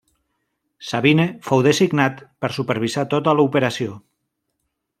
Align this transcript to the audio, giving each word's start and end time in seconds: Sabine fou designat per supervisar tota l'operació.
Sabine 0.91 1.25
fou 1.49 1.61
designat 1.67 2.23
per 2.45 2.51
supervisar 2.57 3.07
tota 3.15 3.37
l'operació. 3.41 3.95